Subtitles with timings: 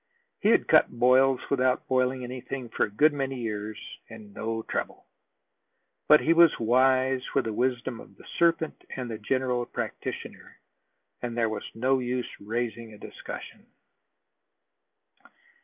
[0.39, 3.77] He had cut boils without boiling anything for a good many years,
[4.09, 5.05] and no trouble.
[6.07, 10.57] But he was wise with the wisdom of the serpent and the general practitioner,
[11.21, 13.67] and there was no use raising a discussion.